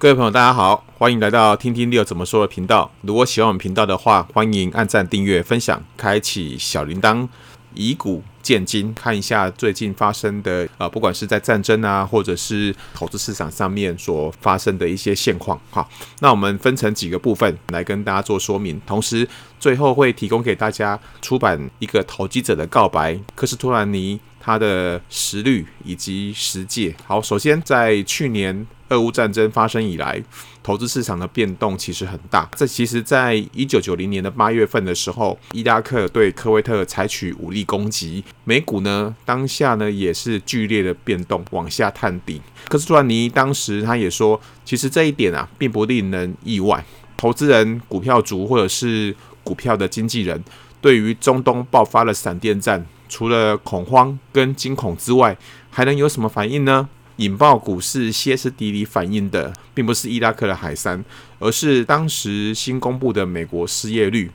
[0.00, 2.90] 各位朋友，大家好，欢迎来到听听六怎么说的频道。
[3.02, 7.28] 如果喜欢我们频道的话，欢迎按赞、订阅、分享、开启小铃铛，
[7.74, 15.60] 以古鉴今，看一下最近发生的、呃，不管是在战争啊，或者是投资市场上面所发生的一些现况。
[15.68, 15.86] 好，
[16.20, 19.28] 那我们分成几个部分来跟大家做说明，同时
[19.58, 26.94] 最后会提供给大家出版一个投机者的告白，科斯托兰尼他的实律以及实践。
[27.06, 28.66] 好，首先在去年。
[28.90, 30.22] 俄乌战争发生以来，
[30.62, 32.48] 投资市场的变动其实很大。
[32.54, 42.40] 这其实，在一九九零年的八月份的时候，伊拉克对科威特采取武力攻击，美股呢当下呢也是剧烈的变动，往下探底。
[42.68, 46.84] 科斯托兰尼当时他也说，其实这一点啊并不令人意外。
[47.16, 50.42] 投资人、股票族或者是股票的经纪人，
[50.80, 55.36] 对于中东爆发了闪电战，除了恐慌跟惊恐之外，
[55.70, 56.88] 还能有什么反应呢？
[57.20, 61.04] 引爆股市歇斯底里反应的，并不是伊拉克的海山，
[61.38, 64.30] 而是当时新公布的美国失业率。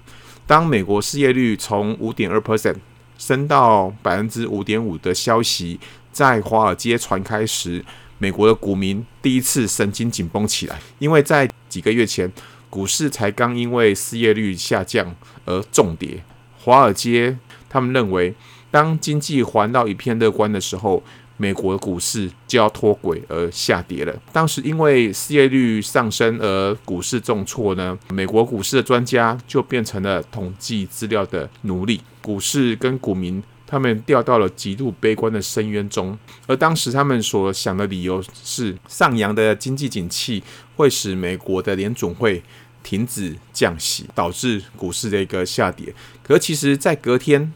[0.45, 2.75] 当美国失业率从五点二 percent
[3.17, 5.79] 升到百分之五点五的消息
[6.11, 7.83] 在华尔街传开时，
[8.19, 12.31] 美国的股民第一次神经紧绷起来，因为在几个月前，
[12.69, 16.23] 股市才刚因为失业率下降而重跌。
[16.59, 17.35] 华尔街
[17.67, 18.35] 他们认为，
[18.69, 21.03] 当经济还到一片乐观的时候，
[21.37, 24.15] 美国股市就要脱轨而下跌了。
[24.31, 36.17] 当时因为失业率上升而股市重挫呢，美国股市的专家就变成了统计资料的奴隶，股市跟股民他们掉到了极度悲观的深渊中。
[36.47, 40.41] 而当时他们所想的理由是，上扬的经济景气
[40.75, 42.41] 会使美国的联总会
[42.81, 45.93] 停止降息，导致股市的一个下跌。
[46.23, 47.51] 可其实，在隔天。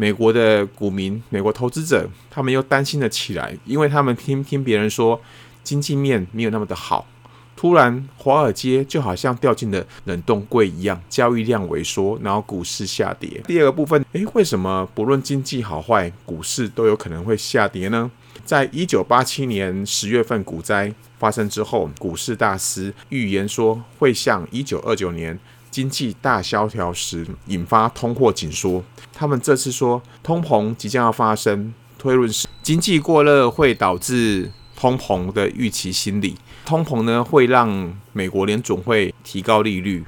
[0.00, 5.20] 美国的股民、美国投资者，他们又担心了起来，因为他们听听别人说
[5.62, 7.06] 经济面没有那么的好。
[7.54, 13.42] 突然，华尔街就好像掉进了冷冻柜一样，交易量萎缩，然后股市下跌。
[13.46, 18.10] 第二个部分，诶，为什么不论经济好坏，股市都有可能会下跌呢？
[18.42, 25.38] 在一九八七年十月份股灾发生之后，股市大师预言说会像一九二九年。
[25.70, 28.82] 经济大萧条时引发通货紧缩，
[29.12, 40.04] 他们这次说通膨即将要发生，推论是经济过热会导致通膨的预期心理，通膨呢会让美国联总会提高利率，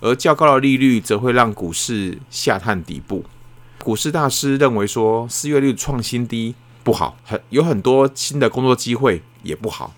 [0.00, 3.24] 而较高的利率则会让股市下探底部。
[3.82, 9.94] 股市大师认为说失业率创新低不好，很有很多新的工作机会也不好，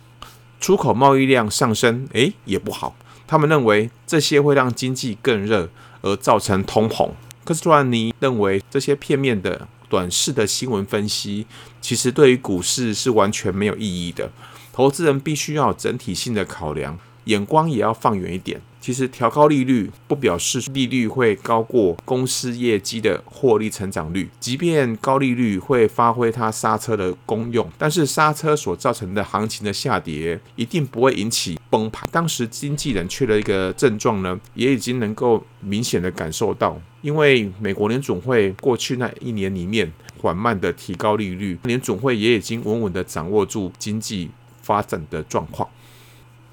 [0.60, 2.94] 出口贸易量上升诶也不好。
[3.28, 5.68] 他们认为这些会让经济更热，
[6.00, 7.10] 而造成通膨。
[7.44, 11.46] 科斯托兰尼认为这些片面的、短视的新闻分析，
[11.80, 14.32] 其实对于股市是完全没有意义的。
[14.72, 18.62] 投资人必须要整体性的考量，眼光也要放远一点。
[18.80, 32.08] 其实调高利率不表示利率会高过公司业绩的获利成长率，即便高利率会发挥它刹车的功用，但是刹车所造成的行情的下跌一定不会引起崩盘。
[32.12, 44.30] 当时经纪人缺的一个症状呢，也已经能够明显的感受到，因为美国联总会过去那一年里面缓慢的提高利率，联总会也已经稳稳的掌握住经济
[44.62, 45.68] 发展的状况。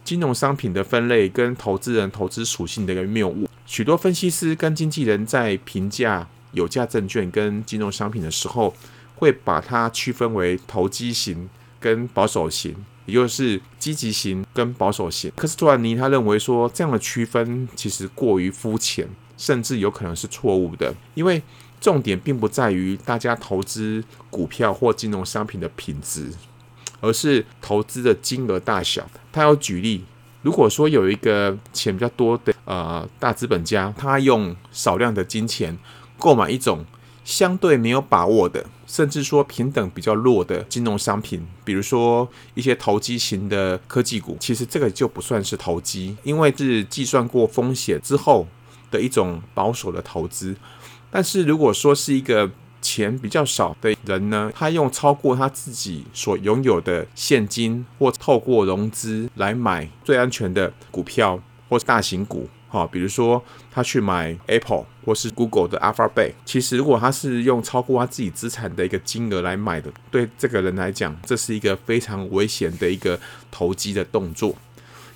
[0.06, 8.74] 金融商品的分类跟投资人投资属性的一个谬误，许多分析师跟经纪人在评价有价证券跟金融商品的时候，
[9.16, 11.50] 会把它区分为投机型
[11.80, 12.76] 跟保守型，
[13.08, 15.32] 也就是积极型跟保守型。
[15.36, 21.42] 科斯托兰尼他认为说，这样的区分其实过于肤浅，甚至有可能是错误的，因为
[21.82, 26.32] 重点并不在于大家投资股票或金融商品的品质。
[27.06, 29.08] 而是投资的金额大小。
[29.32, 30.04] 他要举例，
[30.42, 35.78] 如果说有一个钱比较多的呃大资本家，他用少量的金钱
[36.18, 36.86] 购买一种
[37.24, 48.48] 相对没有把握的，甚至说平等比较弱的金融商品，比如说一些投机型的科技股，其实这个就不算是投机，因为是计算过风险之后
[48.92, 50.56] 的一种保守的投资。
[51.10, 52.52] 但是如果说是一个
[52.86, 66.34] 钱比较少的人呢，他用超过他自己所拥有的现金，或透过融资来买最安全的股票或是大型股，哈，比如说他去买 Apple 或是 Google 的 Alphabet。
[66.46, 74.56] 其实如果他是用超过他自己资产的一个金额来买的，对这个人来讲，这是一个非常危险的一个投机的动作。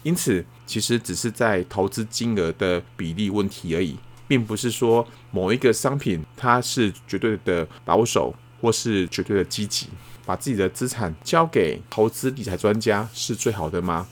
[0.01, 3.95] 因此，其实只是在投资金额的比例问题而已。
[4.29, 9.87] 并不是说某一个商品它是绝对的保守，或是绝对的积极。
[10.25, 14.05] 把自己的资产交给投资理财专家是最好的吗？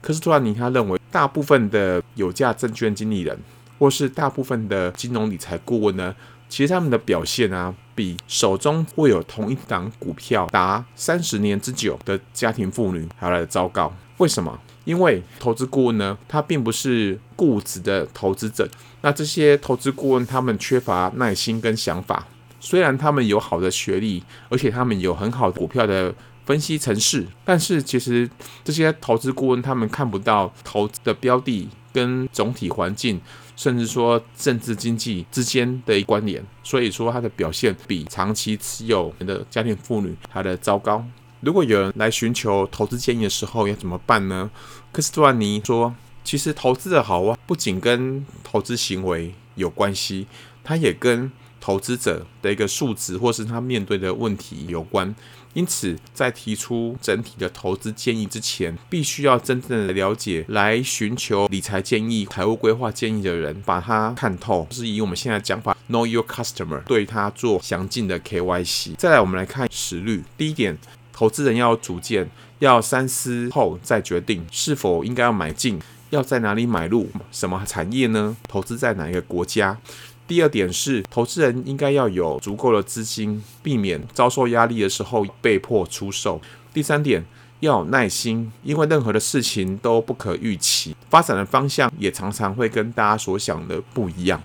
[0.00, 3.36] 科斯托兰尼他认为，大部分的有价证券经理人，
[3.76, 6.14] 或是大部分的金融理财顾问呢，
[6.48, 13.92] 其实他们的表现啊，比手中握有同一档股票达三十年之久的家庭妇女还要来的糟糕。
[14.18, 14.58] 为什么？
[14.84, 18.68] 因为投资顾问呢，他并不是固执的投资者。
[19.00, 22.26] 那这些投资顾问，他们缺乏耐心跟想法。
[22.60, 26.14] 虽然他们有好的学历，而且他们有很好的股票的
[26.46, 28.28] 分析程式，但是其实
[28.62, 33.18] 这些投资顾问他们看不到投资的标的跟总体环境，
[33.56, 36.44] 甚至说政治经济之间的关联。
[36.62, 41.02] 所以说，它的表现比长期持有的家庭妇女还的糟糕。
[41.40, 44.50] 如果有人来寻求投资建议的时候，要怎么办呢？
[44.90, 45.94] 科斯托尼说，
[46.24, 50.26] 其实投资的好啊，不仅跟投资行为有关系，
[50.64, 51.30] 它也跟
[51.60, 55.14] 投资者的一个素质或是他面对的问题有关。
[55.54, 68.96] 因此，在提出整体的投资建议之前，必须要真正的了解来寻求理财建议、财务规划建议的人，把它看透，就是以我们现在讲法，Know your customer，对他做详尽的 KYC。
[68.96, 70.22] 再来，我们来看实率。
[70.36, 70.76] 第一点。
[71.16, 72.28] 投资人要有主见，
[72.58, 75.80] 要三思后再决定是否应该要买进，
[76.10, 78.36] 要在哪里买入，什么产业呢？
[78.48, 79.78] 投资在哪一个国家？
[80.26, 86.40] 第二点是，投资人应该要有足够的资金，避免遭受压力的时候被迫出售。
[86.72, 87.24] 第三点，
[87.60, 94.42] 要有耐心，因为任何的事情都不可预期，发展的方向也常常会跟大家所想的不一样。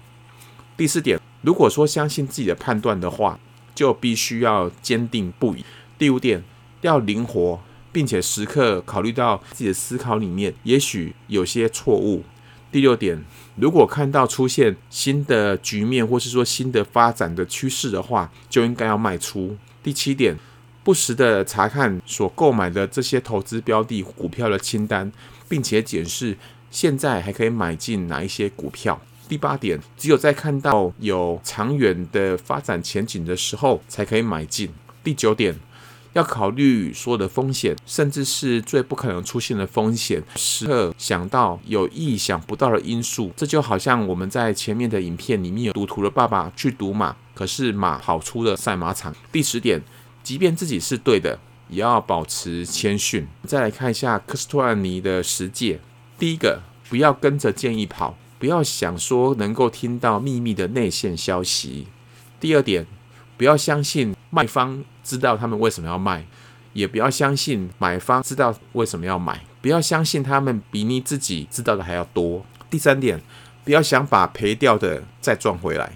[0.76, 3.40] 第四点，如果说相信自己的判断的话，
[3.74, 5.64] 就必须要坚定不移。
[5.98, 6.44] 第五点。
[6.82, 7.60] 要灵活，
[7.92, 12.24] 并且时刻考虑到自己的思考里面，也许有些错误。
[12.72, 13.20] 第六点，
[13.56, 19.58] 如果看到出现新的局面，或是说新的发展的趋势的话，就应该要卖出。
[19.82, 20.38] 第七点，
[20.84, 25.12] 不时的查看所购买的这些投资标的股票的清单，
[25.48, 26.38] 并且检视
[26.70, 29.02] 现在还可以买进哪一些股票。
[29.28, 34.70] 第八点，只有在看到有长远的发展前景的时候，才可以买进。
[35.04, 35.56] 第九点。
[36.14, 43.32] 要考虑所有的风险，甚至是最不可能出现的风险，时刻想到有意想不到的因素。
[43.36, 49.16] 这就好像我们在前面的影片里面有赌徒的爸爸去赌马，可是马跑出了赛马场。
[49.32, 49.82] 第十点，
[50.24, 51.40] 即便自己是对的，
[51.70, 53.28] 也要保持谦逊。
[53.44, 55.80] 再来看一下科斯托兰尼的十戒：
[56.18, 61.86] 第一个，不要跟着建议跑，不要想说能够听到秘密的内线消息；
[62.40, 62.88] 第二点，
[63.40, 66.26] 不要相信卖方知道他们为什么要卖，
[66.74, 72.46] 也不要相信买方知道为什么要买，不要相信他们比你自己知道的还要多。
[72.70, 73.22] 第三点，
[73.64, 75.94] 不要想把赔掉的再赚回来。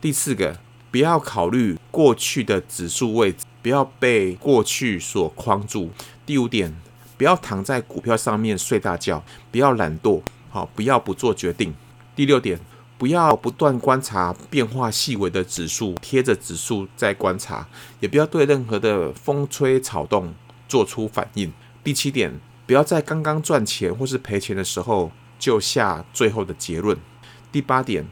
[0.00, 0.60] 第四个，
[0.92, 5.90] 不要考虑过去的指数位置，不要被过去所框住。
[6.24, 6.72] 第五点，
[7.18, 11.74] 不要躺在股票上面睡大觉，不要懒惰，好，不要不做决定。
[12.14, 12.60] 第六点。
[12.98, 17.68] 不要不断观察变化细微的指数，贴着指数再观察，
[18.00, 20.32] 也不要对任何的风吹草动
[20.66, 21.52] 做出反应。
[21.84, 26.96] 第七点，不要在刚刚赚钱或是赔钱的时候就下最后的结论。
[27.52, 28.06] 第八点，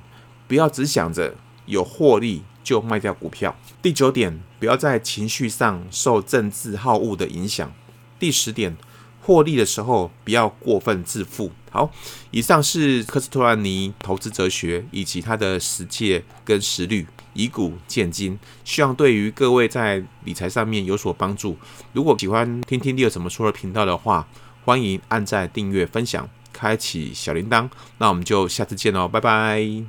[0.46, 1.34] 不要只想着
[1.64, 3.56] 有获利就卖掉股票。
[3.80, 7.72] 第九点，不要在情绪上受政治好恶的影响。
[8.18, 8.76] 第十点。
[9.24, 11.50] 获利的时候不要过分自负。
[11.70, 11.90] 好，
[12.30, 21.56] 以上是科斯托兰尼投资哲学以及他的实践跟实率，以古鉴今，希望对于各位在理财上面有所帮助。
[21.92, 24.28] 如果喜欢听听 Leo 怎么说的频道的话，
[24.64, 27.68] 欢迎按赞、订阅、分享、开启小铃铛。
[27.98, 29.82] 那我们就下次见喽，拜拜。